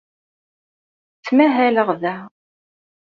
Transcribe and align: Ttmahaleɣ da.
Ttmahaleɣ 1.17 1.89
da. 2.01 2.15